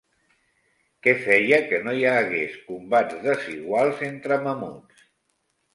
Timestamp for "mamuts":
4.49-5.11